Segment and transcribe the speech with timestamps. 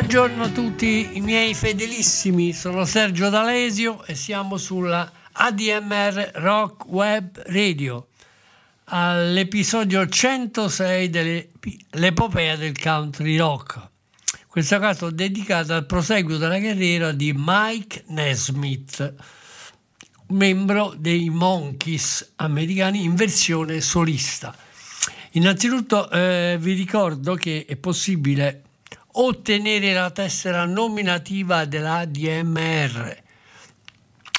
[0.00, 7.42] Buongiorno a tutti i miei fedelissimi, sono Sergio D'Alesio e siamo sulla ADMR Rock Web
[7.48, 8.06] Radio
[8.84, 13.76] all'episodio 106 dell'epopea del country rock.
[13.76, 19.14] In questo caso dedicato al proseguo della carriera di Mike Nesmith,
[20.28, 24.56] membro dei Monkeys americani in versione solista.
[25.32, 28.62] Innanzitutto eh, vi ricordo che è possibile
[29.12, 33.22] ottenere la tessera nominativa dell'ADMR.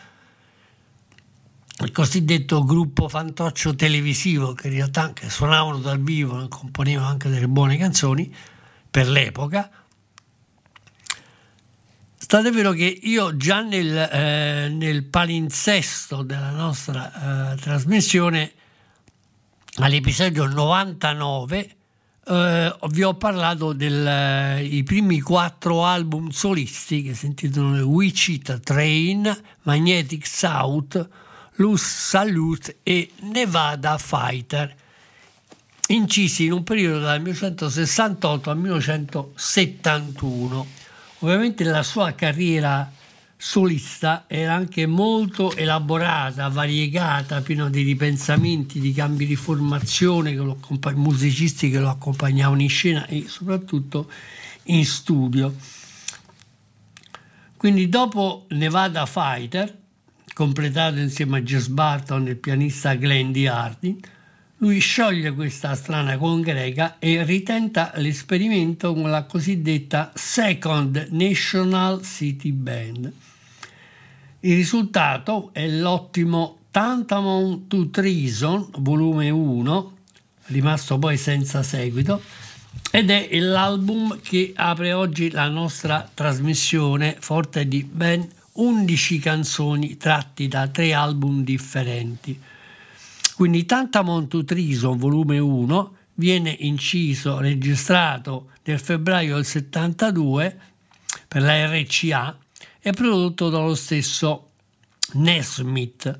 [1.80, 7.28] il cosiddetto gruppo fantoccio televisivo che in realtà anche suonavano dal vivo e componevano anche
[7.28, 8.34] delle buone canzoni
[8.90, 9.70] per l'epoca.
[12.16, 18.52] State vero che io già nel, eh, nel palinsesto della nostra eh, trasmissione
[19.76, 21.76] all'episodio 99
[22.28, 30.26] eh, vi ho parlato dei primi quattro album solisti che si intitolano Wichita Train, Magnetic
[30.26, 31.08] South,
[31.54, 34.74] Loose Salute e Nevada Fighter,
[35.88, 40.66] incisi in un periodo dal 1968 al 1971.
[41.20, 42.92] Ovviamente la sua carriera
[43.40, 50.58] solista era anche molto elaborata, variegata, piena di ripensamenti, di cambi di formazione, che lo
[50.96, 54.10] musicisti che lo accompagnavano in scena e soprattutto
[54.64, 55.54] in studio.
[57.56, 59.76] Quindi dopo Nevada Fighter,
[60.34, 63.98] completato insieme a Jess Barton e il pianista Glendy Harding,
[64.58, 73.12] lui scioglie questa strana congrega e ritenta l'esperimento con la cosiddetta Second National City Band.
[74.40, 79.92] Il risultato è l'ottimo Tantamount to Treason, volume 1,
[80.46, 82.22] rimasto poi senza seguito,
[82.92, 90.46] ed è l'album che apre oggi la nostra trasmissione, forte di ben 11 canzoni tratti
[90.46, 92.40] da tre album differenti.
[93.34, 100.58] Quindi Tantamount to Treason, volume 1, viene inciso, registrato nel febbraio del 72
[101.26, 102.38] per la RCA
[102.80, 104.50] e prodotto dallo stesso
[105.14, 106.18] Nesmith.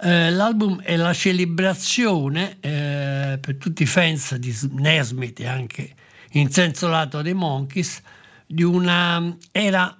[0.00, 5.94] Eh, l'album è la celebrazione eh, per tutti i fans di Nesmith e anche
[6.32, 8.02] in senso lato dei Monkeys
[8.46, 9.96] di una era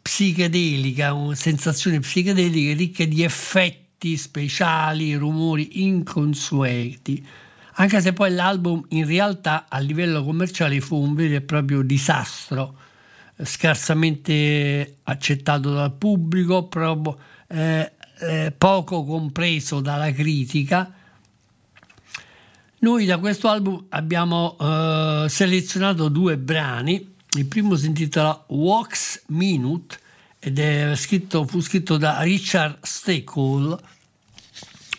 [0.00, 7.24] psichedelica, una sensazione psichedelica ricca di effetti speciali, rumori inconsueti,
[7.74, 12.76] anche se poi l'album in realtà a livello commerciale fu un vero e proprio disastro,
[13.44, 17.18] scarsamente accettato dal pubblico, proprio,
[17.48, 20.92] eh, eh, poco compreso dalla critica.
[22.78, 29.98] Noi da questo album abbiamo eh, selezionato due brani il primo si intitola Wax Minute
[30.38, 33.80] ed è scritto, fu scritto da Richard Steckel.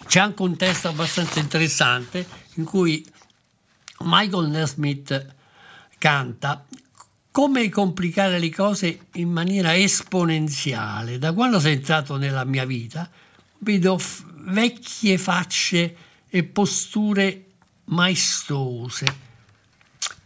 [0.08, 2.26] C'è anche un testo abbastanza interessante
[2.56, 3.06] in cui
[4.00, 5.36] Michael Nesmith
[6.00, 6.66] canta
[7.34, 11.18] come complicare le cose in maniera esponenziale.
[11.18, 13.10] Da quando sei entrato nella mia vita,
[13.58, 15.96] vedo f- vecchie facce
[16.30, 17.46] e posture
[17.86, 19.32] maestose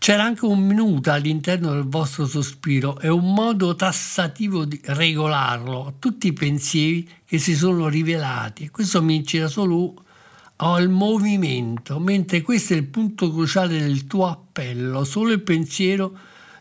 [0.08, 6.28] c'era anche un minuto all'interno del vostro sospiro e un modo tassativo di regolarlo, tutti
[6.28, 8.70] i pensieri che si sono rivelati.
[8.70, 9.96] Questo mi incita solo
[10.58, 16.18] al movimento, mentre questo è il punto cruciale del tuo appello, solo il pensiero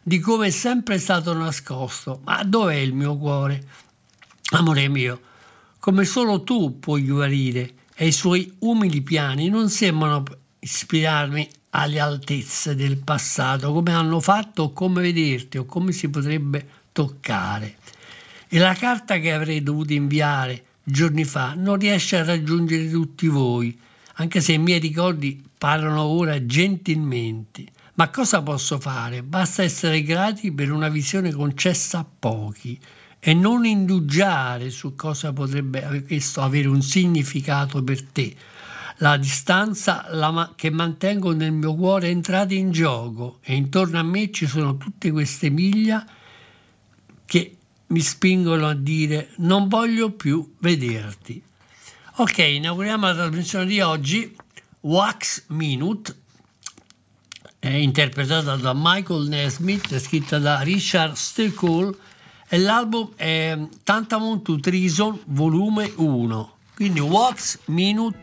[0.08, 2.20] di come è sempre stato nascosto.
[2.22, 3.66] Ma dov'è il mio cuore?
[4.50, 5.20] Amore mio,
[5.80, 10.22] come solo tu puoi guarire e i suoi umili piani non sembrano
[10.60, 16.68] ispirarmi alle altezze del passato, come hanno fatto o come vederti o come si potrebbe
[16.92, 17.78] toccare.
[18.46, 23.76] E la carta che avrei dovuto inviare giorni fa non riesce a raggiungere tutti voi,
[24.14, 27.74] anche se i miei ricordi parlano ora gentilmente.
[27.96, 29.22] Ma cosa posso fare?
[29.22, 32.78] Basta essere grati per una visione concessa a pochi
[33.18, 38.36] e non indugiare su cosa potrebbe questo avere un significato per te
[38.98, 44.02] la distanza la, che mantengo nel mio cuore è entrata in gioco e intorno a
[44.02, 46.06] me ci sono tutte queste miglia
[47.26, 47.56] che
[47.88, 51.42] mi spingono a dire non voglio più vederti.
[52.18, 54.34] Ok, inauguriamo la trasmissione di oggi,
[54.80, 56.14] Wax Minute,
[57.68, 61.96] interpretata da Michael Nesmith, scritta da Richard Steckel
[62.48, 66.52] e l'album è Tantamount to Treason volume 1.
[66.74, 68.18] Quindi Wax Minute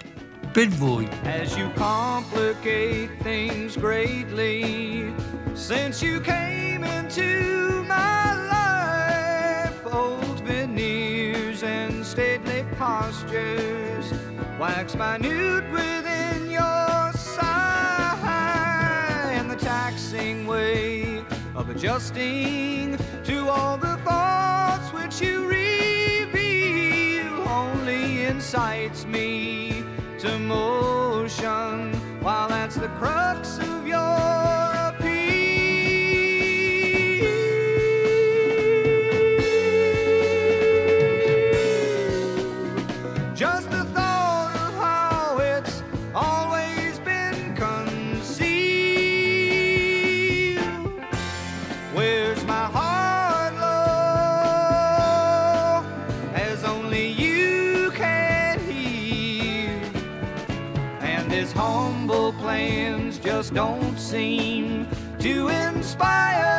[0.52, 1.08] per voi.
[1.24, 5.14] As you complicate things greatly,
[5.54, 14.14] since you came into my life, old veneers and stately postures
[14.60, 16.03] wax minute within
[21.76, 27.26] adjusting to all the thoughts which you reveal.
[27.48, 29.84] Only incites me
[30.20, 34.63] to motion while that's the crux of your
[64.14, 66.53] seem to inspire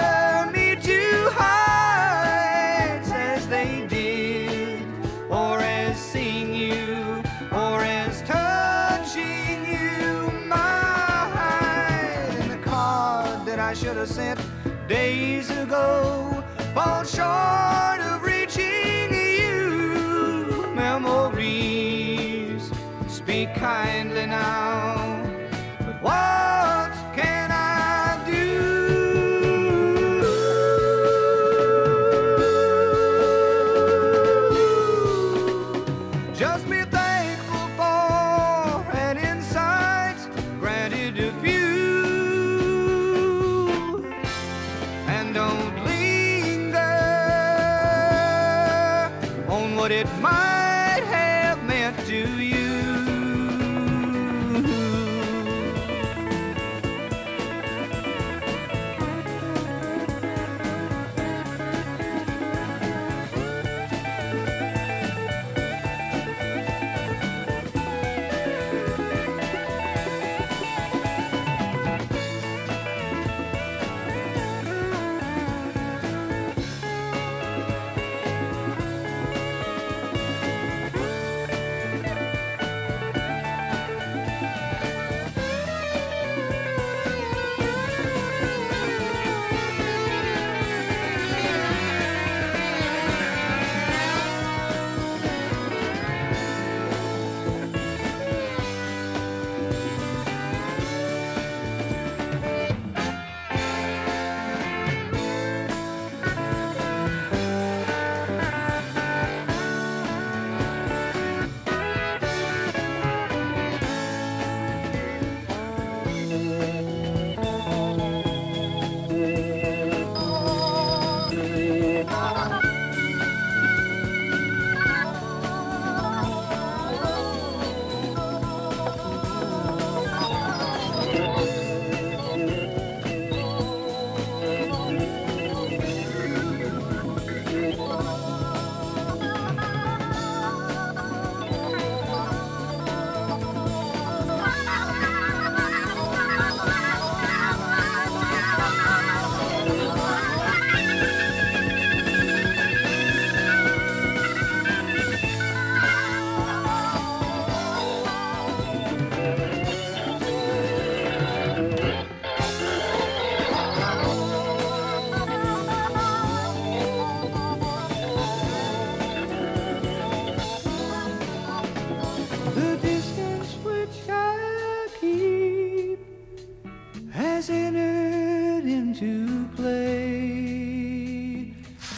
[49.84, 50.63] but it might.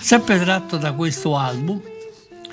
[0.07, 1.83] Sempre tratto da questo album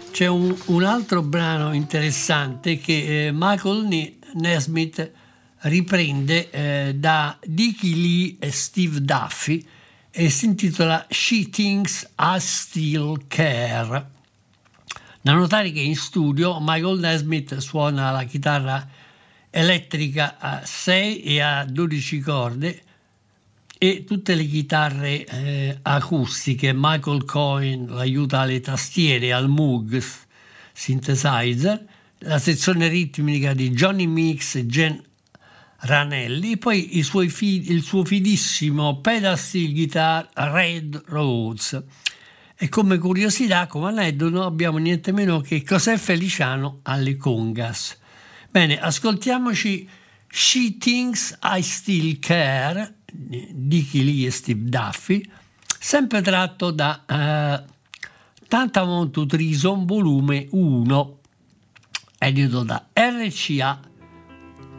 [0.10, 5.12] c'è un, un altro brano interessante che eh, Michael Nesmith
[5.60, 9.64] riprende eh, da Dickie Lee e Steve Duffy
[10.10, 14.08] e si intitola She Thinks I Still Care.
[15.22, 18.84] Da notare che in studio Michael Nesmith suona la chitarra
[19.52, 22.82] elettrica a 6 e a 12 corde
[23.84, 26.72] e tutte le chitarre eh, acustiche.
[26.74, 30.02] Michael Cohen l'aiuta alle tastiere, al Moog
[30.72, 31.86] synthesizer,
[32.20, 35.04] la sezione ritmica di Johnny Mix e Jen
[35.80, 36.88] Ranelli, poi
[37.28, 41.84] fi- il suo fidissimo pedal steel guitar Red Rhodes.
[42.56, 47.98] E come curiosità, come aneddoto, abbiamo niente meno che José Feliciano alle congas.
[48.50, 49.90] Bene, ascoltiamoci
[50.30, 55.24] She Thinks I Still Care di Lee e Steve Duffy,
[55.80, 57.72] sempre tratto da uh,
[58.48, 59.26] Tantamount to
[59.86, 61.20] volume 1,
[62.20, 63.80] edito da RCA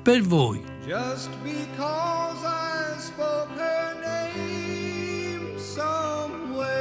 [0.03, 0.63] per voi.
[0.87, 6.75] Just because I spoke her name somewhere,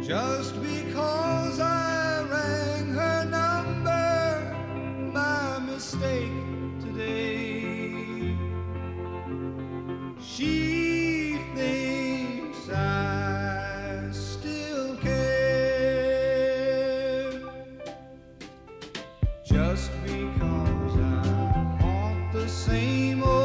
[0.00, 0.45] just
[19.56, 23.35] Just because I want the same old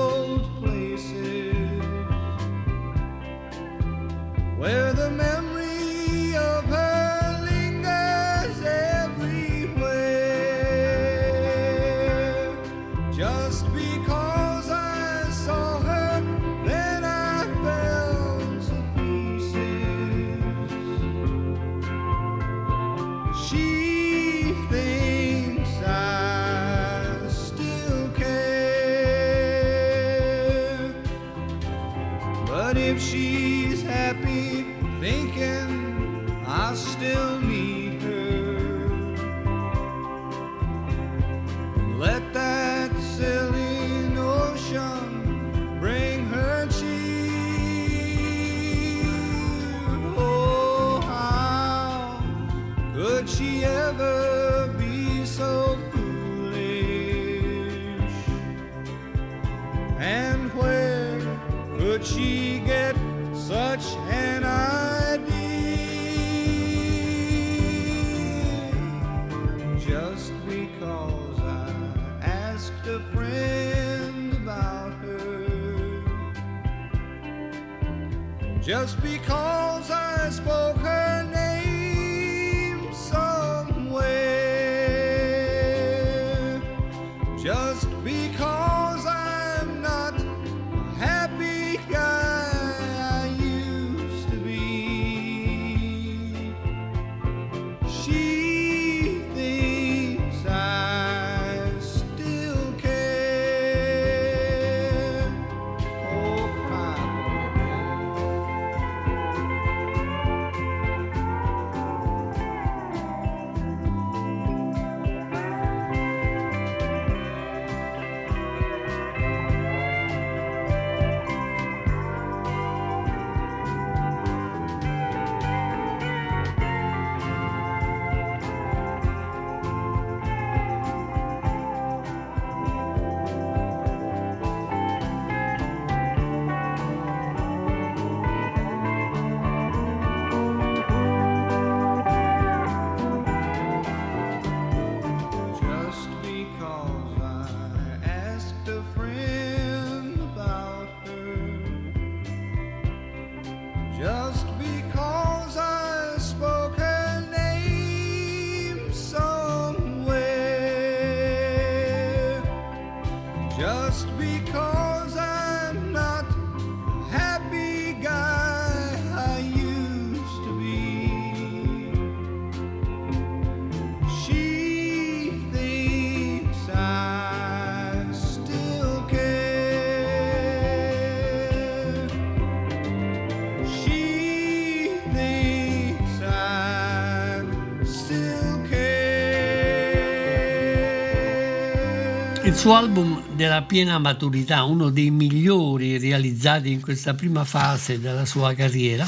[192.61, 198.53] suo album della piena maturità, uno dei migliori realizzati in questa prima fase della sua
[198.53, 199.03] carriera,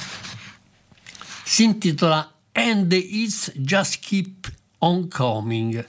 [1.43, 5.87] si intitola And It's Just Keep On Coming,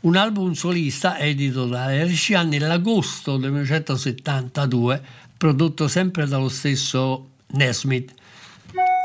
[0.00, 5.00] un album solista edito da RCA nell'agosto del 1972,
[5.36, 8.12] prodotto sempre dallo stesso Nesmith.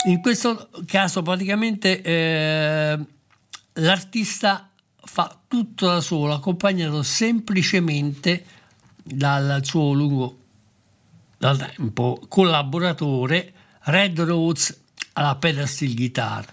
[0.07, 2.99] In questo caso praticamente eh,
[3.73, 4.71] l'artista
[5.15, 8.43] fa tutto da solo, accompagnato semplicemente
[9.01, 10.39] dal suo lungo
[11.37, 14.77] da tempo collaboratore Red Rhodes
[15.13, 16.45] alla pedal steel guitar.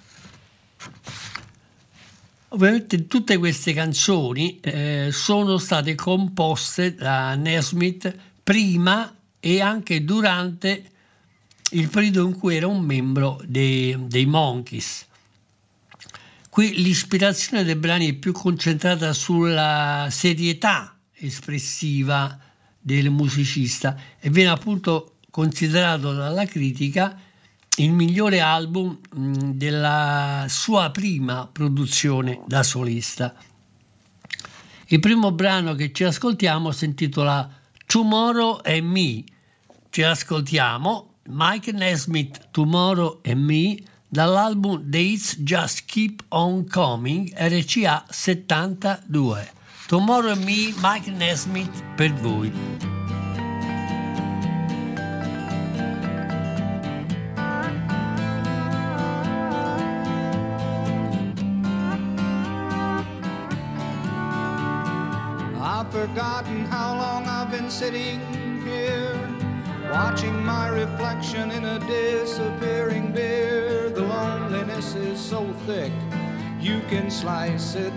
[2.50, 10.90] Ovviamente tutte queste canzoni eh, sono state composte da Nesmith prima e anche durante
[11.70, 15.06] il periodo in cui era un membro dei, dei Monkeys.
[16.52, 22.38] Qui l'ispirazione dei brani è più concentrata sulla serietà espressiva
[22.78, 27.18] del musicista e viene appunto considerato dalla critica
[27.76, 28.98] il migliore album
[29.54, 33.34] della sua prima produzione da solista.
[34.88, 37.50] Il primo brano che ci ascoltiamo si intitola
[37.86, 39.24] Tomorrow and Me.
[39.88, 43.76] Ci ascoltiamo Mike Nesmith Tomorrow and Me
[44.12, 49.36] dall'album Dates Just Keep On Coming RCA 72.
[49.88, 52.52] Tomorrow and Me, Mike Nesmith per voi.
[65.92, 68.18] Forgotten how long I've been sitting
[69.92, 73.90] watching my reflection in a disappearing beer.
[73.90, 75.92] The loneliness is so thick,
[76.58, 77.94] you can slice it.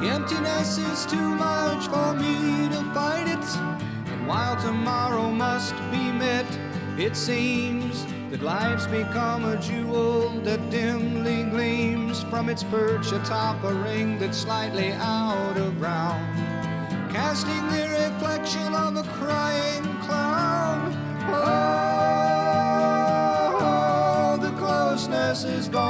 [0.00, 3.46] The emptiness is too much for me to fight it.
[4.10, 6.46] And while tomorrow must be met,
[6.98, 13.74] it seems that life's become a jewel that dimly gleams from its perch atop a
[13.74, 16.24] ring that's slightly out of round
[17.12, 21.03] casting the reflection on the crying clown.
[21.26, 22.86] Oh,
[24.40, 25.84] the closeness is gone.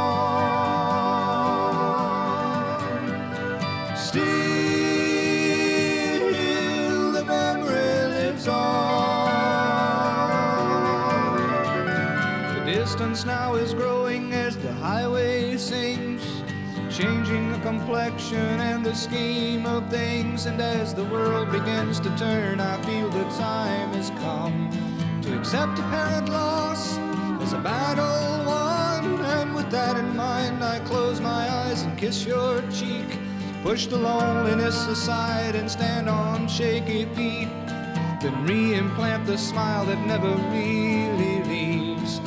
[3.97, 4.23] Still,
[7.13, 9.35] the memory lives on.
[12.55, 16.23] The distance now is growing as the highway sings
[16.95, 20.47] changing the complexion and the scheme of things.
[20.47, 24.71] And as the world begins to turn, I feel the time has come
[25.45, 26.97] accept apparent loss
[27.43, 29.21] as a battle won.
[29.37, 33.19] And with that in mind, I close my eyes and kiss your cheek.
[33.63, 37.51] Push the loneliness aside and stand on shaky feet.
[38.23, 42.21] Then re-implant the smile that never really leaves.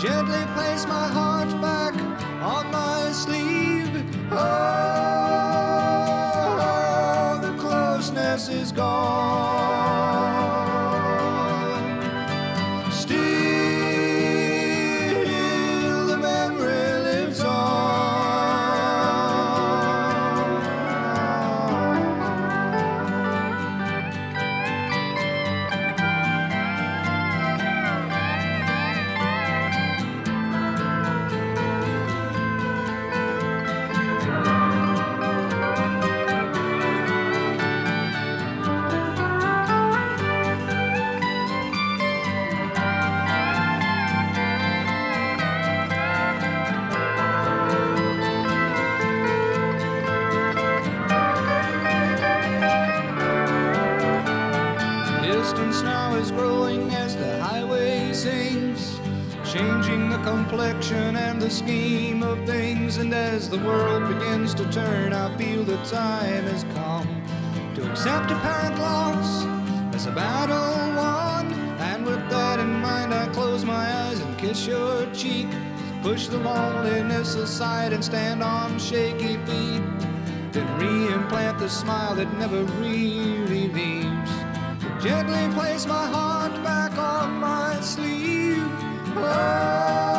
[0.00, 1.94] Gently place my heart back
[2.40, 3.92] on my sleeve.
[4.30, 4.71] Oh,
[61.52, 62.96] scheme of things.
[62.96, 67.22] And as the world begins to turn, I feel the time has come
[67.74, 69.44] to accept apparent loss
[69.94, 71.52] as a battle won.
[71.90, 75.48] And with that in mind, I close my eyes and kiss your cheek.
[76.02, 79.82] Push the loneliness aside and stand on shaky feet.
[80.52, 84.32] Then re-implant the smile that never really leaves.
[85.04, 88.66] Gently place my heart back on my sleeve.
[89.16, 90.11] Oh,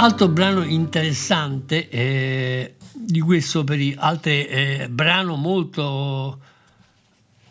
[0.00, 6.40] Altro brano interessante eh, di questo periodo, altro eh, brano molto,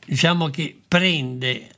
[0.06, 1.70] diciamo che prende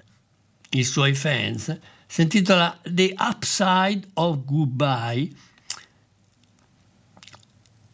[0.70, 5.28] i suoi fans, si intitola The Upside of Goodbye.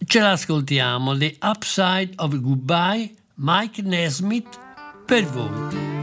[0.05, 4.59] Ce l'ascoltiamo, The Upside of Goodbye, Mike Nesmith
[5.05, 5.94] per voi.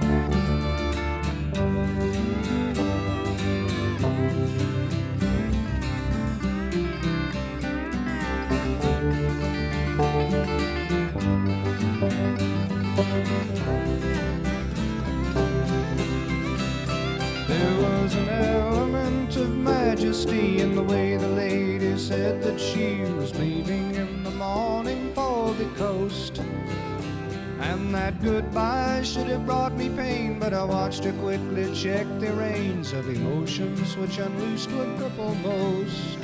[28.13, 32.93] That goodbye should have brought me pain, but I watched her quickly check the reins
[32.93, 36.19] of emotions which unloosed would cripple most.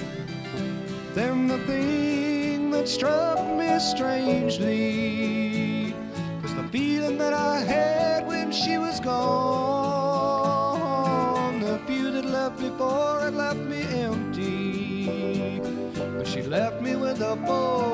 [1.15, 5.95] Then the thing that struck me strangely
[6.43, 9.21] was the feeling that I had when she was gone.
[11.61, 15.61] The few that left before had left me empty,
[15.97, 17.88] but she left me with a fullness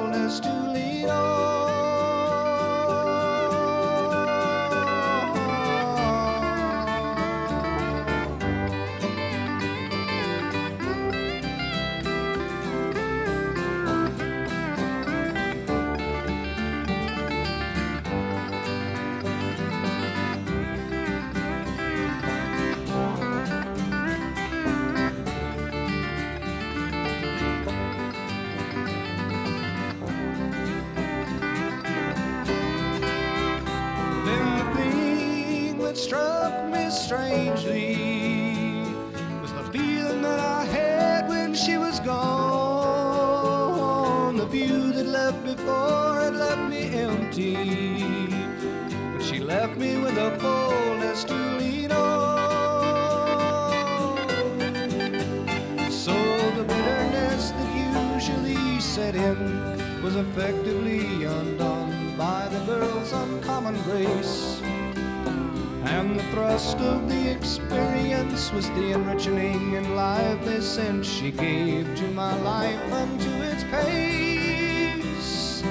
[66.84, 73.20] of the experience was the enriching and lively sense she gave to my life and
[73.20, 75.62] to its pace.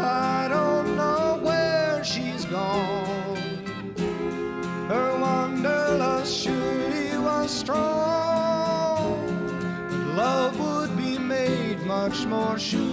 [0.00, 3.36] I don't know where she's gone.
[4.88, 9.18] Her wanderlust surely was strong.
[9.90, 12.89] But love would be made much more sure.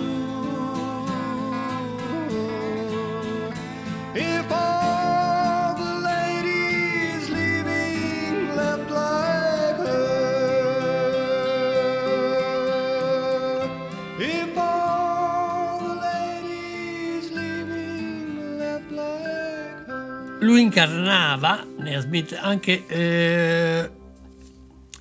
[20.40, 23.92] Lui incarnava Nesmith anche eh,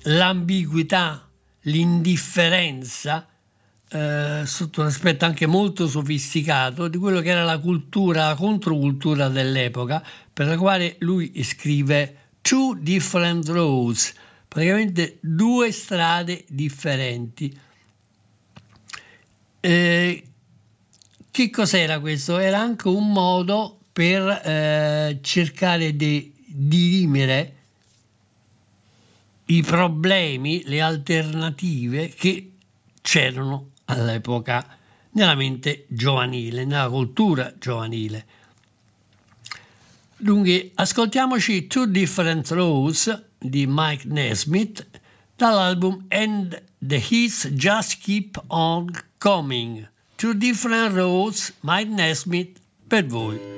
[0.03, 1.29] l'ambiguità,
[1.61, 3.27] l'indifferenza
[3.89, 9.29] eh, sotto un aspetto anche molto sofisticato di quello che era la cultura, la controcultura
[9.29, 14.13] dell'epoca, per la quale lui scrive Two Different Roads,
[14.47, 17.59] praticamente due strade differenti.
[19.59, 20.23] Eh,
[21.29, 22.37] che cos'era questo?
[22.37, 27.55] Era anche un modo per eh, cercare di dirimere
[29.45, 32.51] i problemi, le alternative che
[33.01, 34.77] c'erano all'epoca
[35.13, 38.25] nella mente giovanile, nella cultura giovanile.
[40.15, 44.85] Dunque, ascoltiamoci Two Different Roads di Mike Nesmith
[45.35, 49.89] dall'album And the Hits Just Keep On Coming.
[50.17, 53.57] Two Different Roads, Mike Nesmith per voi.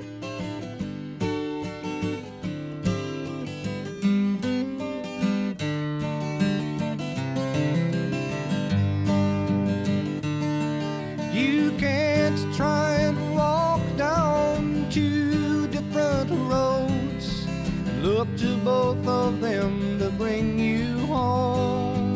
[18.70, 22.14] Both of them to bring you home.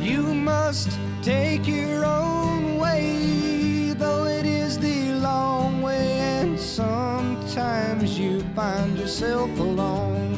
[0.00, 0.22] You
[0.52, 0.90] must
[1.22, 9.50] take your own way, though it is the long way, and sometimes you find yourself
[9.58, 10.32] alone.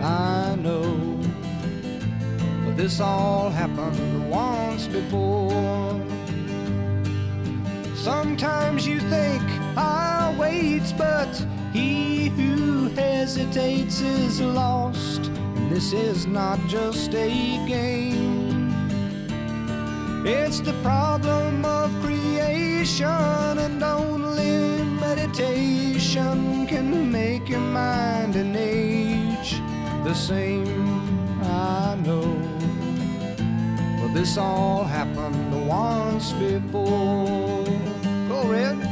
[0.00, 0.88] I know,
[2.64, 5.92] but this all happened once before.
[7.96, 9.42] Sometimes you think
[9.76, 11.32] I'll wait, but
[11.72, 12.61] he who
[12.96, 15.30] hesitates is lost.
[15.68, 17.28] This is not just a
[17.66, 18.72] game.
[20.26, 29.60] It's the problem of creation, and only meditation can make your mind and age
[30.04, 31.42] the same.
[31.42, 32.38] I know.
[34.00, 37.64] But this all happened once before.
[38.28, 38.91] Go, Red.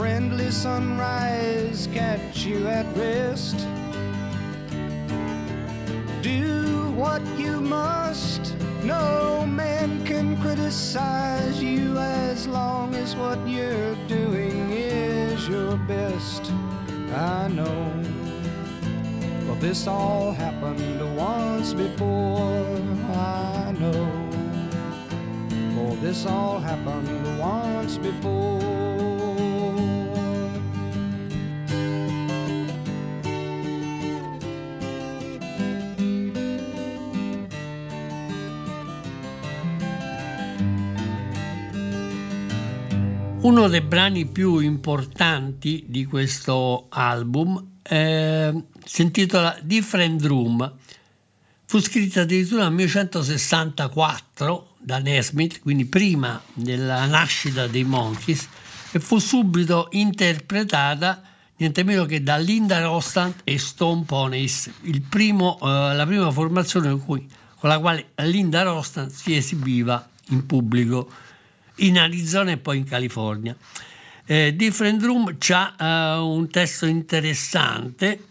[0.00, 3.58] Friendly sunrise catch you at rest.
[6.22, 8.56] Do what you must.
[8.82, 16.50] No man can criticize you as long as what you're doing is your best.
[17.12, 18.02] I know.
[19.44, 22.80] Well, this all happened once before.
[23.12, 24.08] I know.
[25.74, 28.79] For this all happened once before.
[43.42, 50.70] Uno dei brani più importanti di questo album eh, si intitola Different Room.
[51.64, 58.46] Fu scritta addirittura nel 1964 da Nesmith, quindi prima della nascita dei Monkeys,
[58.92, 61.22] e fu subito interpretata
[61.56, 64.70] niente meno che da Linda Rostand e Stone Ponies,
[65.08, 67.26] primo, eh, la prima formazione con, cui,
[67.58, 71.10] con la quale Linda Rostand si esibiva in pubblico
[71.80, 73.56] in Arizona e poi in California.
[74.26, 78.26] Eh, Different Room ha uh, un testo interessante,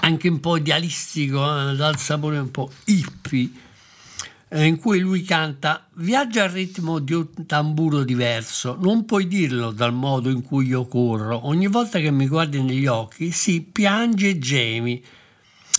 [0.00, 3.50] anche un po' idealistico, eh, dal sapore un po' hippie,
[4.48, 9.72] eh, in cui lui canta Viaggia al ritmo di un tamburo diverso, non puoi dirlo
[9.72, 14.30] dal modo in cui io corro, ogni volta che mi guardi negli occhi, si piange
[14.30, 15.04] e gemi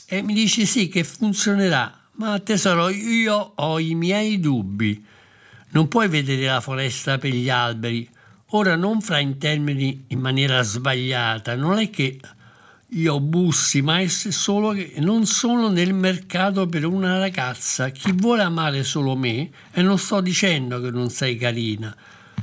[0.08, 5.14] e mi dici sì che funzionerà, ma tesoro io ho i miei dubbi.
[5.76, 8.08] Non puoi vedere la foresta per gli alberi.
[8.52, 12.18] Ora non fra in termini in maniera sbagliata, non è che
[12.88, 17.90] io bussi, ma è solo che non sono nel mercato per una ragazza.
[17.90, 21.94] Chi vuole amare solo me, e non sto dicendo che non sei carina.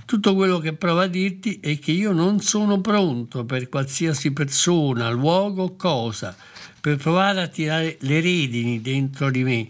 [0.04, 5.08] Tutto quello che provo a dirti è che io non sono pronto per qualsiasi persona,
[5.08, 6.36] luogo o cosa,
[6.78, 9.68] per provare a tirare le redini dentro di me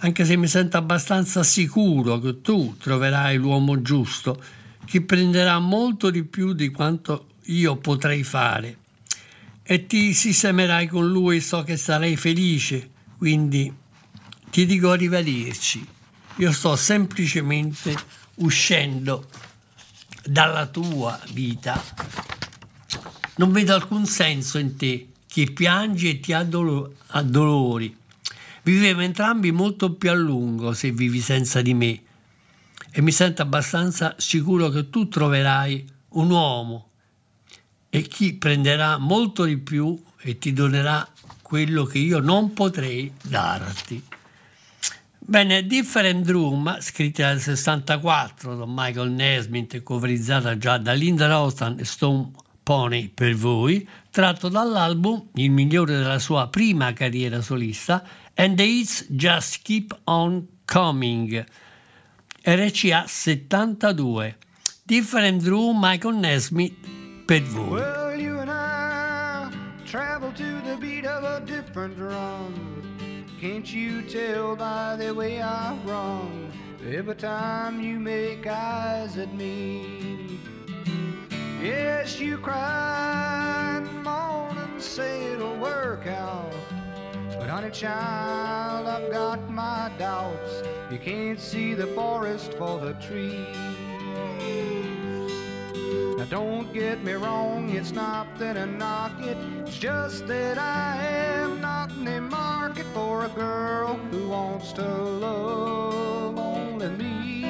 [0.00, 4.40] anche se mi sento abbastanza sicuro che tu troverai l'uomo giusto,
[4.84, 8.78] che prenderà molto di più di quanto io potrei fare.
[9.62, 13.72] E ti sistemerai con lui, so che sarai felice, quindi
[14.50, 15.86] ti dico arrivederci.
[16.36, 17.94] Io sto semplicemente
[18.36, 19.28] uscendo
[20.24, 21.82] dalla tua vita.
[23.36, 26.42] Non vedo alcun senso in te che piangi e ti ha
[28.68, 32.02] Vivremo entrambi molto più a lungo se vivi senza di me
[32.90, 36.90] e mi sento abbastanza sicuro che tu troverai un uomo
[37.88, 41.08] e chi prenderà molto di più e ti donerà
[41.40, 44.04] quello che io non potrei darti.
[45.18, 51.78] Bene, Different Room, scritta nel 64 da Michael Nesmith e coverizzata già da Linda Rostan
[51.78, 58.04] e Stone Pony per voi, tratto dall'album, il migliore della sua prima carriera solista,
[58.40, 61.44] And hits just keep on coming.
[62.46, 64.32] RCA 72.
[64.86, 66.72] Different Drew Michael Nesmith
[67.26, 67.80] per voi.
[67.80, 69.52] Well, you and I
[69.84, 72.54] travel to the beat of a different drum.
[73.40, 76.52] Can't you tell by the way I run
[76.88, 80.38] every time you make eyes at me?
[81.60, 86.54] Yes, you cry and moan and say it'll work out.
[87.38, 90.62] But honey child, I've got my doubts.
[90.90, 93.56] You can't see the forest for the trees.
[96.18, 99.36] Now don't get me wrong, it's not that I knock it.
[99.60, 104.82] It's just that I am not in the market for a girl who wants to
[104.82, 107.44] love only me.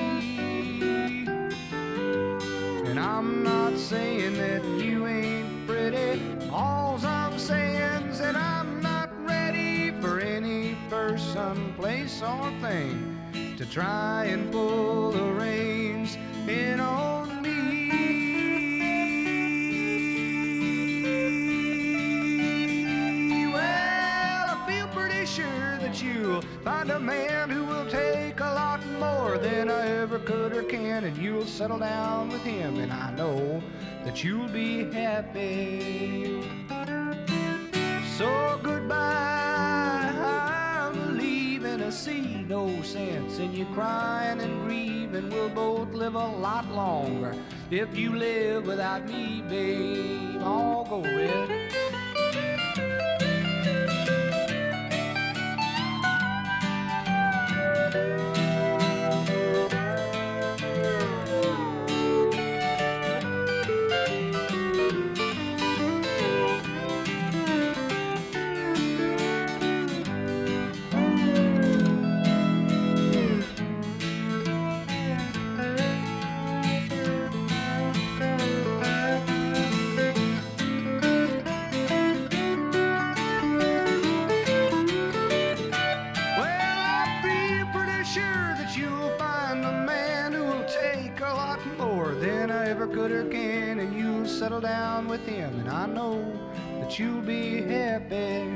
[2.85, 6.21] And I'm not saying that you ain't pretty.
[12.21, 16.17] All or thing to try and pull the reins
[16.49, 18.27] in on me.
[23.53, 28.85] Well, I feel pretty sure that you'll find a man who will take a lot
[28.99, 33.13] more than I ever could or can, and you'll settle down with him, and I
[33.13, 33.63] know
[34.05, 36.43] that you'll be happy.
[38.17, 39.58] So goodbye,
[41.91, 45.31] See no sense in you crying and grieving.
[45.31, 47.35] We'll both live a lot longer
[47.71, 50.43] if you live without me, babe.
[50.43, 51.78] I'll go red.
[94.49, 96.17] Settle down with him, and I know
[96.81, 98.51] that you'll be happy.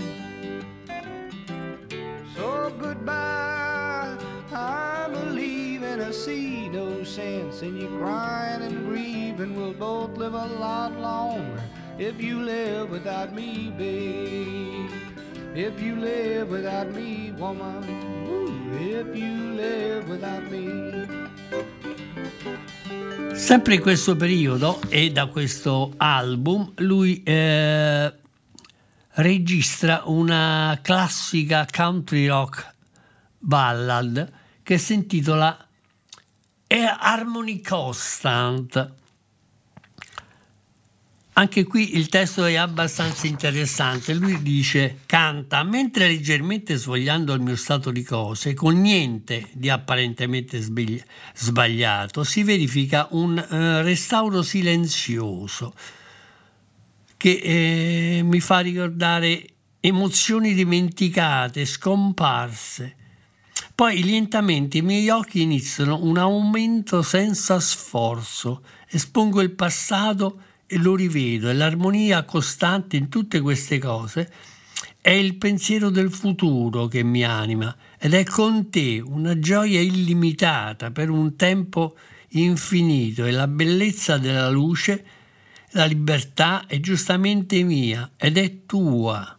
[2.34, 4.16] So goodbye,
[4.54, 6.00] I'm leaving.
[6.00, 9.54] I see no sense in you crying and grieving.
[9.54, 11.62] We'll both live a lot longer
[11.98, 14.90] if you live without me, babe.
[15.54, 17.84] If you live without me, woman,
[18.30, 21.01] Ooh, if you live without me.
[23.42, 28.14] Sempre in questo periodo e da questo album lui eh,
[29.14, 32.72] registra una classica country rock
[33.38, 34.30] ballad
[34.62, 35.68] che si intitola
[37.00, 38.92] Harmony Constant.
[41.34, 44.12] Anche qui il testo è abbastanza interessante.
[44.12, 50.60] Lui dice: Canta mentre leggermente svogliando il mio stato di cose, con niente di apparentemente
[50.60, 51.02] sbagli-
[51.34, 55.72] sbagliato, si verifica un eh, restauro silenzioso
[57.16, 59.46] che eh, mi fa ricordare
[59.80, 62.96] emozioni dimenticate, scomparse.
[63.74, 70.40] Poi lentamente i miei occhi iniziano un aumento senza sforzo, espongo il passato
[70.78, 74.30] lo rivedo e l'armonia costante in tutte queste cose
[75.00, 80.92] è il pensiero del futuro che mi anima ed è con te una gioia illimitata
[80.92, 81.96] per un tempo
[82.30, 85.04] infinito e la bellezza della luce,
[85.70, 89.36] la libertà è giustamente mia ed è tua.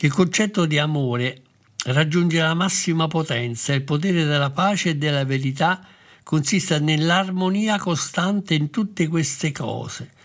[0.00, 1.42] Il concetto di amore
[1.86, 5.82] raggiunge la massima potenza, il potere della pace e della verità
[6.22, 10.18] consiste nell'armonia costante in tutte queste cose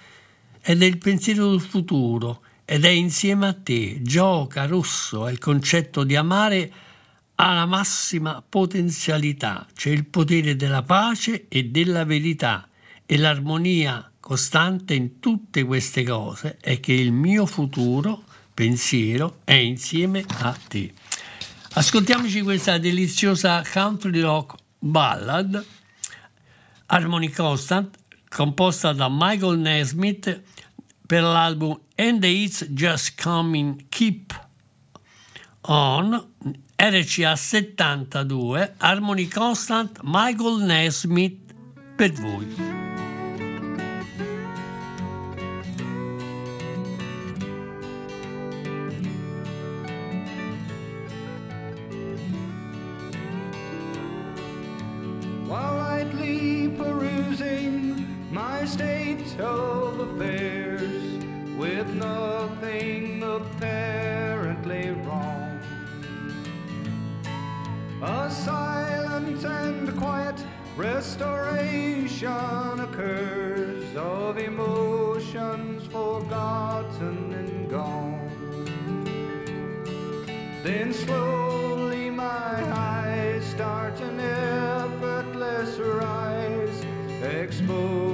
[0.67, 4.01] ed è il pensiero del futuro ed è insieme a te.
[4.01, 6.71] Gioca, rosso, è il concetto di amare
[7.35, 12.67] ha la massima potenzialità, c'è il potere della pace e della verità
[13.05, 20.23] e l'armonia costante in tutte queste cose è che il mio futuro pensiero è insieme
[20.39, 20.93] a te.
[21.73, 25.63] Ascoltiamoci questa deliziosa country rock ballad
[26.87, 27.97] Harmony Constant
[28.29, 30.41] composta da Michael Nesmith
[31.07, 34.33] per l'album And It's Just Coming Keep
[35.65, 36.27] On
[36.77, 41.53] RCA 72 Harmony Constant Michael Nesmith
[41.97, 42.45] per voi.
[56.77, 59.84] Perusing my state of
[68.07, 70.39] A silent and quiet
[70.77, 72.29] restoration
[72.79, 78.29] occurs of emotions forgotten and gone.
[80.61, 86.85] Then slowly my eyes start an effortless rise,
[87.23, 88.04] exposing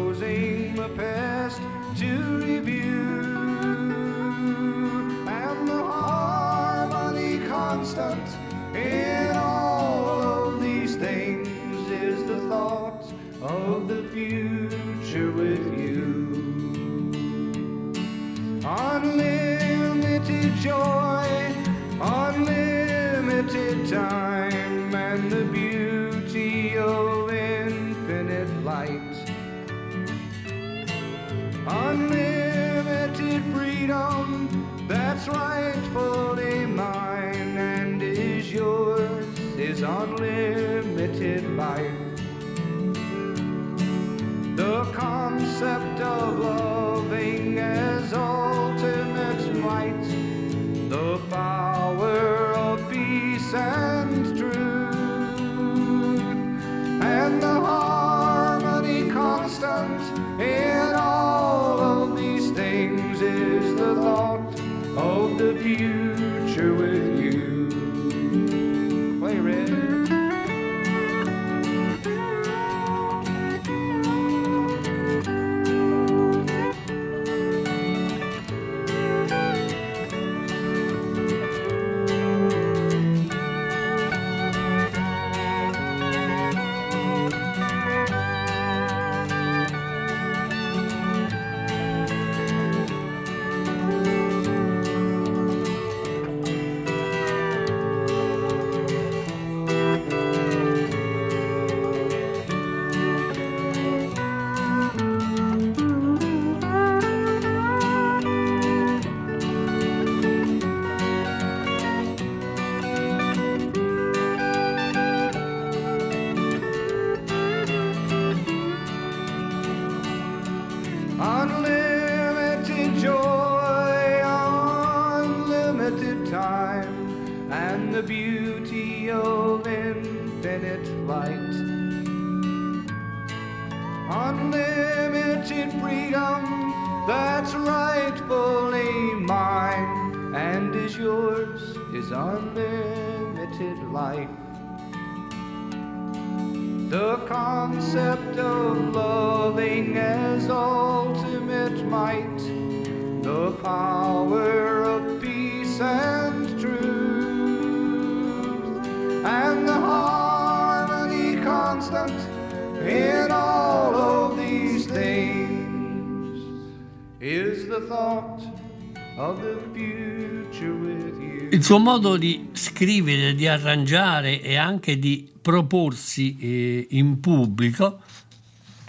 [171.52, 178.02] Il suo modo di scrivere, di arrangiare e anche di proporsi eh, in pubblico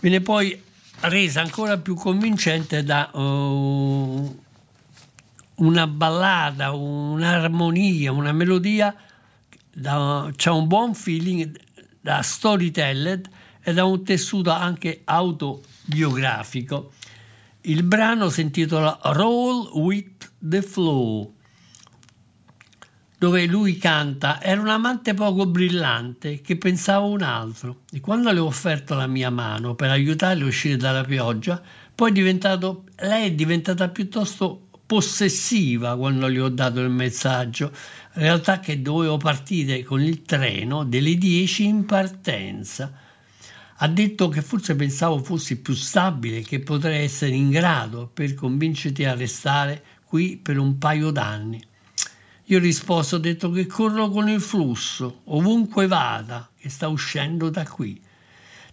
[0.00, 0.60] viene poi
[1.00, 4.40] resa ancora più convincente da uh,
[5.56, 8.94] una ballata, un'armonia, una melodia,
[9.72, 11.58] da, c'è un buon feeling
[12.00, 13.20] da storyteller
[13.62, 16.92] e da un tessuto anche autobiografico.
[17.64, 21.32] Il brano si intitola Roll with the Flow
[23.16, 28.40] dove lui canta Era un amante poco brillante che pensava un altro e quando le
[28.40, 31.62] ho offerto la mia mano per aiutarle a uscire dalla pioggia,
[31.94, 37.70] poi è diventato, lei è diventata piuttosto possessiva quando gli ho dato il messaggio.
[38.14, 42.92] In realtà che dovevo partire con il treno delle 10 in partenza.
[43.82, 49.04] Ha detto che forse pensavo fossi più stabile, che potrei essere in grado per convincerti
[49.04, 51.60] a restare qui per un paio d'anni.
[52.44, 57.50] Io ho risposto, ho detto che corro con il flusso, ovunque vada, che sta uscendo
[57.50, 58.00] da qui.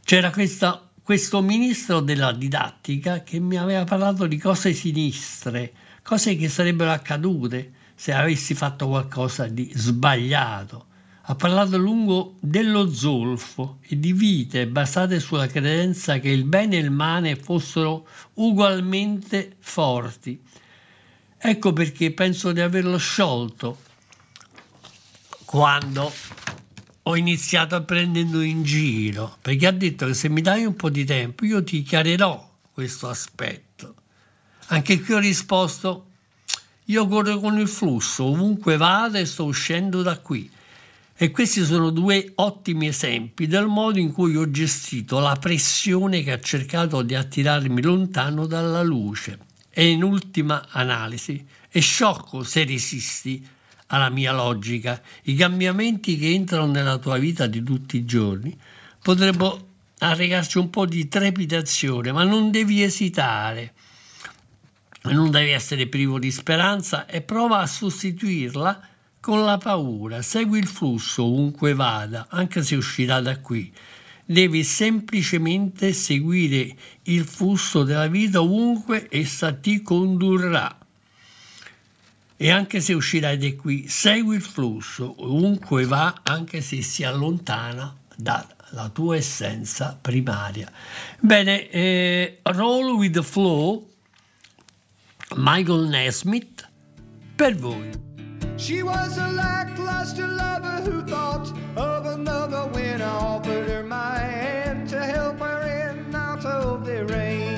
[0.04, 6.50] C'era questa, questo ministro della didattica che mi aveva parlato di cose sinistre, cose che
[6.50, 10.86] sarebbero accadute se avessi fatto qualcosa di sbagliato.
[11.30, 16.78] Ha parlato a lungo dello zolfo e di vite basate sulla credenza che il bene
[16.78, 20.42] e il male fossero ugualmente forti.
[21.38, 23.78] Ecco perché penso di averlo sciolto
[25.46, 26.12] quando
[27.04, 30.90] ho iniziato a prenderlo in giro, perché ha detto che se mi dai un po'
[30.90, 33.94] di tempo io ti chiarirò questo aspetto.
[34.70, 36.08] Anche qui ho risposto,
[36.86, 40.58] io corro con il flusso, ovunque vado e sto uscendo da qui.
[41.22, 46.32] E questi sono due ottimi esempi del modo in cui ho gestito la pressione che
[46.32, 49.38] ha cercato di attirarmi lontano dalla luce.
[49.70, 53.46] E in ultima analisi, è sciocco se resisti
[53.88, 55.02] alla mia logica.
[55.24, 58.58] I cambiamenti che entrano nella tua vita di tutti i giorni
[59.02, 59.68] potrebbero
[59.98, 63.74] arrecarci un po' di trepidazione, ma non devi esitare,
[65.02, 68.88] non devi essere privo di speranza e prova a sostituirla
[69.30, 70.24] con la paura.
[70.24, 73.72] Segui il flusso ovunque vada, anche se uscirà da qui.
[74.26, 80.76] Devi semplicemente seguire il flusso della vita ovunque essa ti condurrà.
[82.38, 87.96] E anche se uscirai di qui, segui il flusso, ovunque va, anche se si allontana
[88.16, 90.72] dalla tua essenza primaria.
[91.20, 93.88] Bene, eh, Roll with the Flow,
[95.36, 96.68] Michael Nesmith,
[97.36, 98.08] per voi.
[98.58, 104.90] She was a lackluster lover who thought of another when I offered her my hand
[104.90, 107.58] to help her in out of the rain.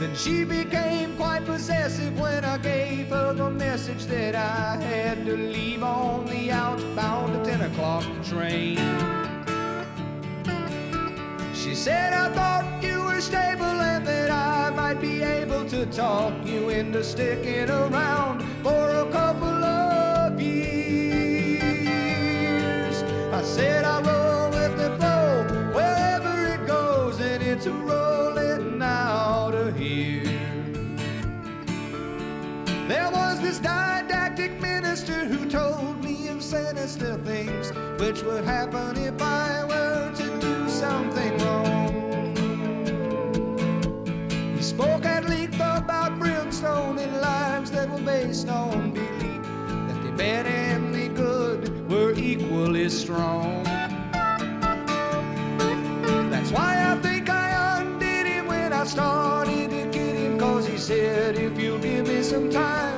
[0.00, 5.36] Then she became quite possessive when I gave her the message that I had to
[5.36, 8.78] leave on the outbound 10 o'clock train.
[11.54, 14.21] She said, I thought you were stable and I
[14.92, 21.72] might be able to talk you into sticking around for a couple of years.
[23.32, 29.74] I said, I roll with the flow wherever it goes, and it's rolling out of
[29.78, 30.24] here.
[32.86, 39.22] There was this didactic minister who told me of sinister things which would happen if
[39.22, 40.31] I were to
[44.72, 49.42] spoke at length about brimstone and lives that were based on belief
[49.86, 53.62] that the bad and the good were equally strong.
[56.32, 60.78] That's why I think I undid him when I started to get him, cause he
[60.78, 62.91] said, if you'll give me some time,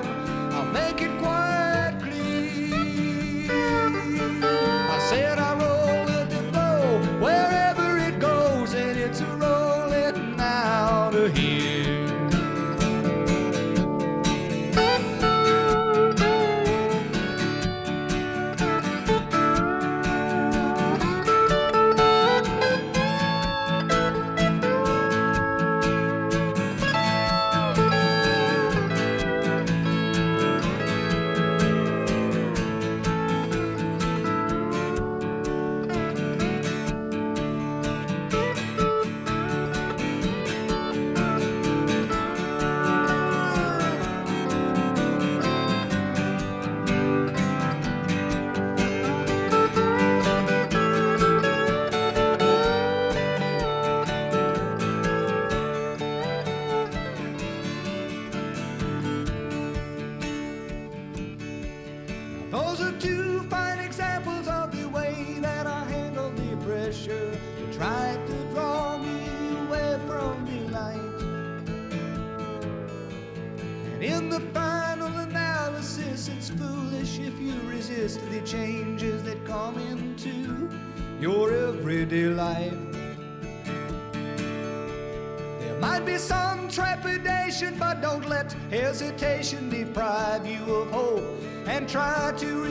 [88.05, 91.24] don't let hesitation deprive you of hope.
[91.66, 92.64] And try to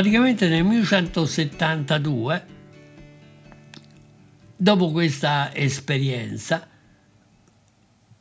[0.00, 2.46] Praticamente nel 1972,
[4.56, 6.66] dopo questa esperienza,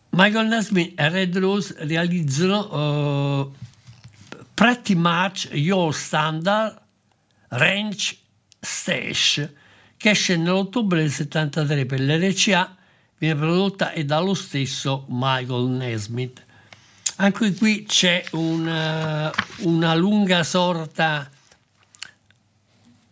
[0.09, 6.81] Michael Nesmith e Red Rose realizzano eh, Pretty Much Your Standard
[7.47, 8.17] Range
[8.59, 9.49] Stash,
[9.95, 12.75] che esce nell'ottobre del 73 per l'RCA,
[13.17, 16.43] viene prodotta e dallo stesso Michael Nesmith.
[17.15, 21.29] Anche qui c'è una, una lunga sorta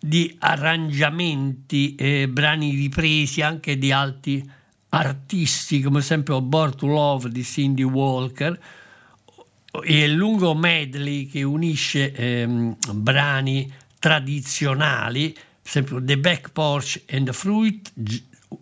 [0.08, 4.44] di arrangiamenti, eh, brani ripresi anche di altri
[4.90, 8.60] artisti, come sempre Born to Love di Cindy Walker,
[9.84, 17.34] e il lungo medley che unisce ehm, brani tradizionali, esempio The Back Porch and the
[17.34, 17.92] Fruit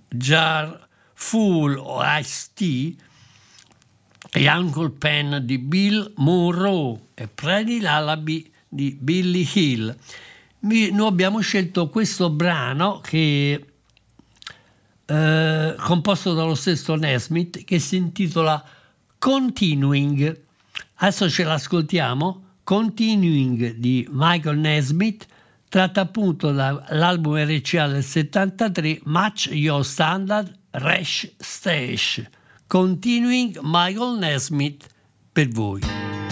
[0.10, 2.96] Jar Full of Iced Tea,
[4.32, 9.96] e Uncle Pen di Bill Monroe e Pretty Lullaby di Billy Hill.
[10.66, 13.66] Mi- noi abbiamo scelto questo brano che
[15.06, 18.64] eh, composto dallo stesso Nesmith che si intitola
[19.20, 20.42] Continuing.
[20.96, 22.44] Adesso ce l'ascoltiamo.
[22.64, 25.28] Continuing di Michael Nesmith,
[25.70, 32.24] tratta appunto dall'album RCA del 73, Match Your Standard Rash Stash.
[32.66, 34.88] Continuing Michael Nesmith
[35.32, 36.25] per voi.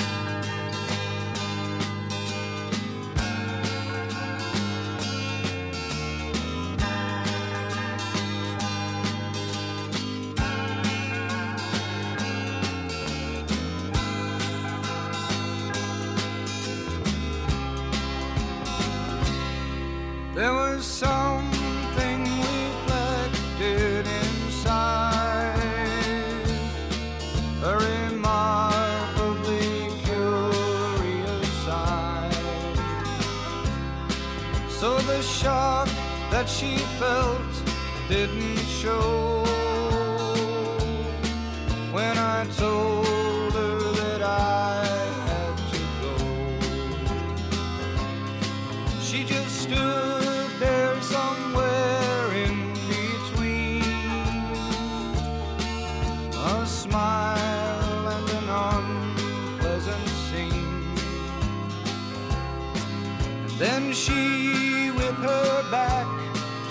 [63.64, 66.06] Then she, with her back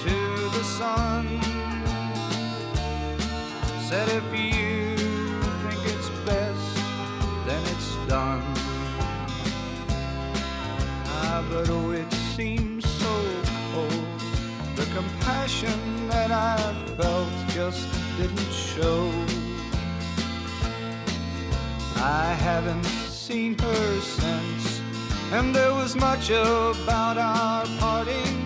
[0.05, 0.15] to
[0.57, 1.27] the sun,
[3.89, 4.95] said, If you
[5.63, 6.77] think it's best,
[7.47, 8.43] then it's done.
[11.17, 13.15] Ah, but oh, it seems so
[13.73, 14.07] cold.
[14.77, 16.59] The compassion that I
[16.99, 17.89] felt just
[18.19, 19.11] didn't show.
[21.97, 24.72] I haven't seen her since,
[25.33, 28.42] and there was much about our parting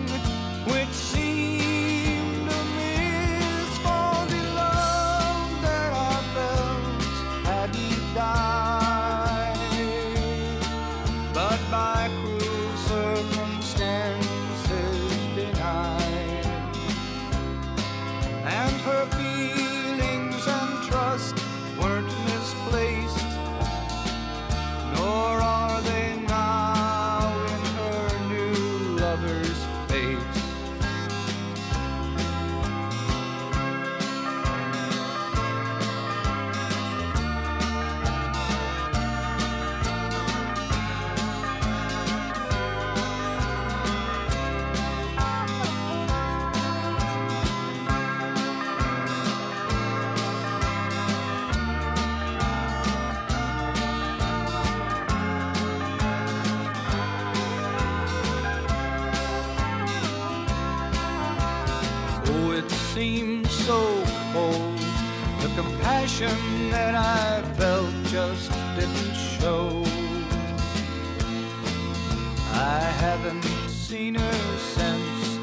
[73.97, 75.39] since,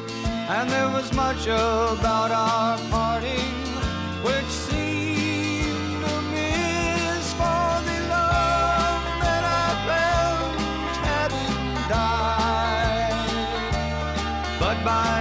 [0.49, 3.55] and there was much about our parting
[4.23, 13.19] which seemed a miss for the love that I felt hadn't died.
[14.61, 15.14] But by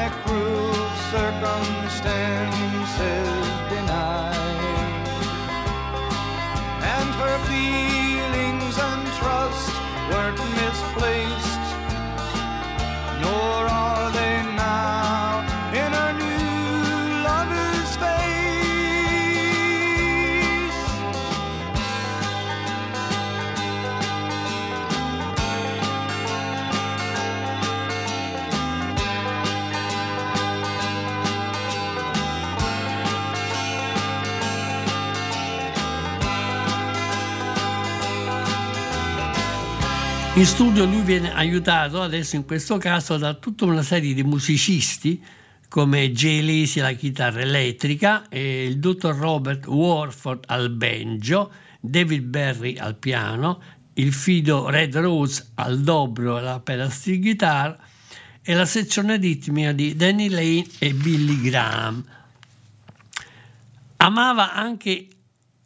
[40.44, 45.24] In studio lui viene aiutato adesso in questo caso da tutta una serie di musicisti
[45.70, 52.98] come Jay Lacey alla chitarra elettrica, il dottor Robert Warford al banjo, David Berry al
[52.98, 53.62] piano,
[53.94, 57.78] il fido Red Rose al dobro e alla pedal steel guitar
[58.42, 62.04] e la sezione ritmica di Danny Lane e Billy Graham.
[63.96, 65.08] Amava anche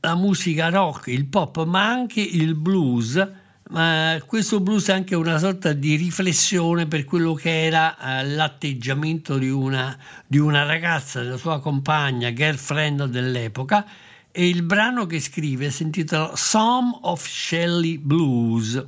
[0.01, 3.45] la musica rock, il pop, ma anche il blues.
[3.69, 9.37] Ma questo blues è anche una sorta di riflessione per quello che era eh, l'atteggiamento
[9.37, 13.85] di una, di una ragazza, della sua compagna, girlfriend dell'epoca.
[14.31, 18.81] E il brano che scrive si intitola Some of Shelley Blues,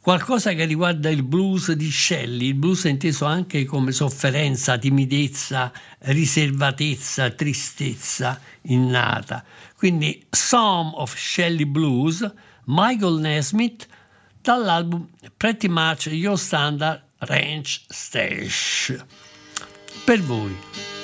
[0.00, 2.48] qualcosa che riguarda il blues di Shelley.
[2.48, 9.42] Il blues è inteso anche come sofferenza, timidezza, riservatezza, tristezza innata.
[9.76, 12.30] Quindi Some of Shelley Blues,
[12.64, 13.86] Michael Nesmith,
[14.42, 18.92] dall'album Pretty Much Your Standard Ranch Stash.
[20.04, 20.99] Per voi.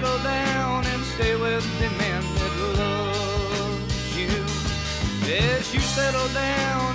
[0.00, 4.30] Settle down and stay with the man that loves you.
[5.26, 6.87] Yes, you settle down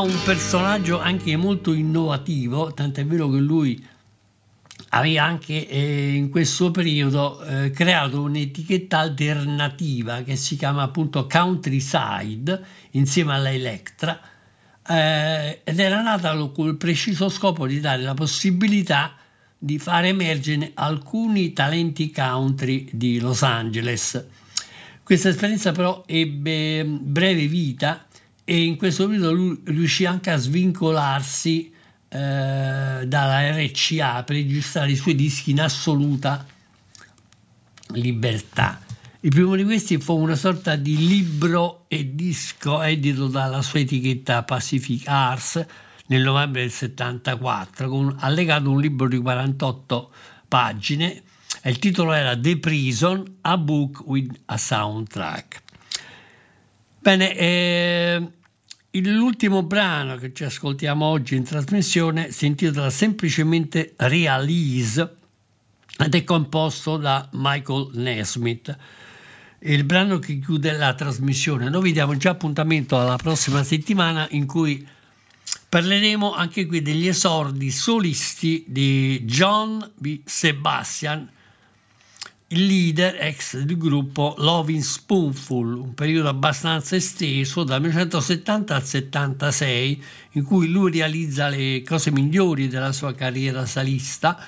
[0.00, 3.86] Un personaggio anche molto innovativo, tant'è vero che lui
[4.90, 12.64] aveva anche eh, in questo periodo eh, creato un'etichetta alternativa che si chiama appunto Countryside
[12.92, 14.18] insieme alla Electra
[14.88, 19.14] eh, ed era nata col preciso scopo di dare la possibilità
[19.58, 24.26] di far emergere alcuni talenti country di Los Angeles.
[25.02, 28.06] Questa esperienza però ebbe breve vita
[28.50, 31.72] e in questo periodo lui riuscì anche a svincolarsi
[32.08, 32.18] eh,
[33.06, 36.44] dalla RCA per registrare i suoi dischi in assoluta
[37.90, 38.80] libertà.
[39.20, 44.42] Il primo di questi fu una sorta di libro e disco edito dalla sua etichetta
[44.42, 45.64] Pacific Arts
[46.06, 50.12] nel novembre del 74, con allegato un libro di 48
[50.48, 51.22] pagine
[51.62, 55.62] e il titolo era The Prison, a book with a soundtrack.
[56.98, 58.28] Bene, eh,
[58.98, 65.16] l'ultimo brano che ci ascoltiamo oggi in trasmissione si intitola semplicemente Realize
[65.96, 68.76] ed è composto da Michael Nesmith.
[69.60, 71.68] Il brano che chiude la trasmissione.
[71.68, 74.84] Noi vi diamo già appuntamento alla prossima settimana in cui
[75.68, 80.20] parleremo anche qui degli esordi solisti di John B.
[80.24, 81.30] Sebastian,
[82.52, 90.04] il leader ex del gruppo Loving Spoonful, un periodo abbastanza esteso dal 1970 al 76,
[90.32, 94.44] in cui lui realizza le cose migliori della sua carriera salista,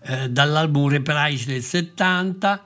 [0.00, 2.62] eh, dall'album Reprise del 70,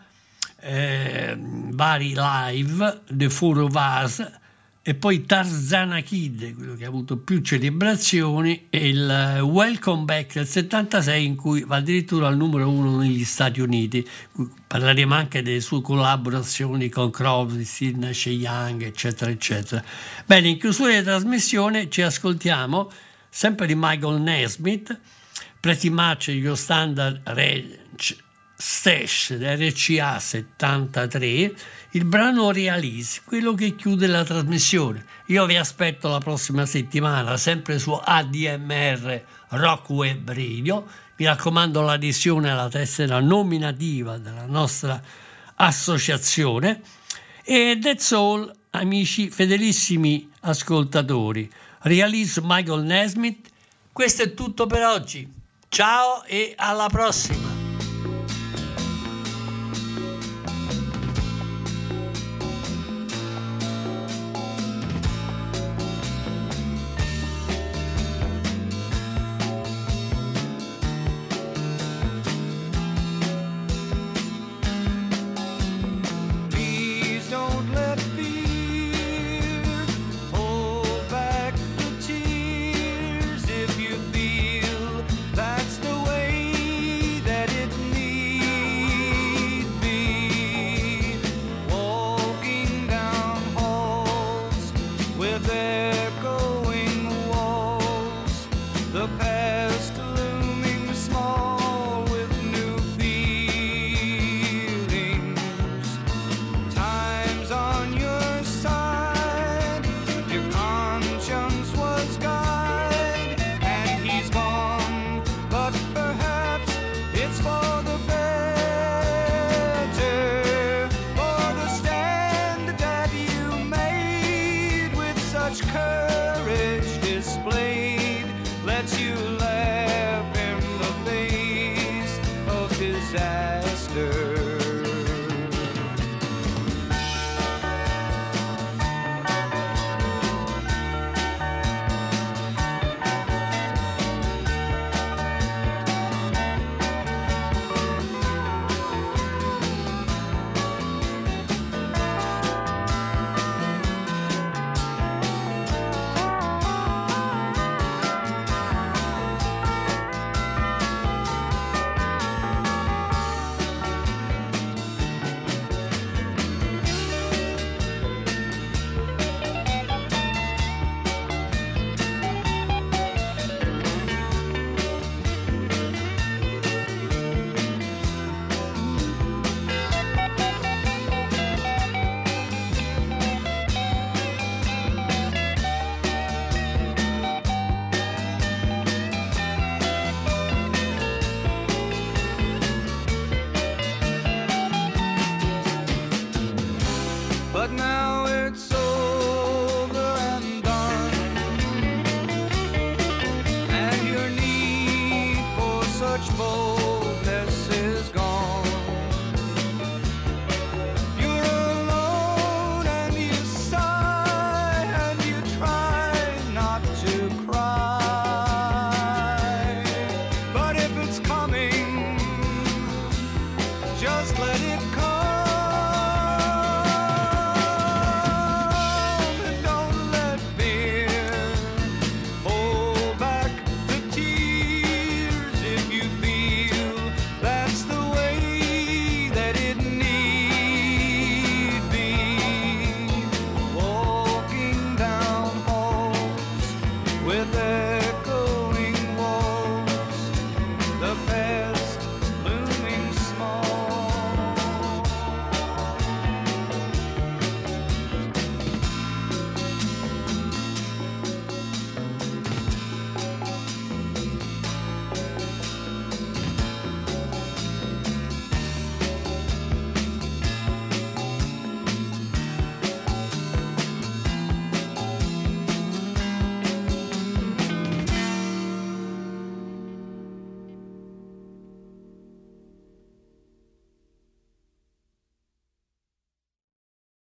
[0.60, 4.30] eh, vari live, The Four of Us,
[4.84, 10.46] e poi Tarzana Kid, quello che ha avuto più celebrazioni, e il Welcome Back del
[10.46, 14.04] 76 in cui va addirittura al numero uno negli Stati Uniti.
[14.66, 19.84] Parleremo anche delle sue collaborazioni con Crosby, Nash Young, eccetera, eccetera.
[20.26, 22.90] Bene, in chiusura di trasmissione ci ascoltiamo
[23.28, 24.98] sempre di Michael Nesmith,
[25.60, 28.30] Pretty Much Your Standard Range
[28.64, 31.54] Stash RCA 73,
[31.90, 35.04] il brano Realise, quello che chiude la trasmissione.
[35.26, 40.86] Io vi aspetto la prossima settimana, sempre su ADMR Rock Web Radio.
[41.16, 45.02] Mi raccomando l'adesione alla tessera nominativa della nostra
[45.56, 46.82] associazione.
[47.42, 51.50] E that's all, amici fedelissimi ascoltatori.
[51.80, 53.48] Realise Michael Nesmith.
[53.92, 55.28] Questo è tutto per oggi.
[55.68, 57.51] Ciao e alla prossima!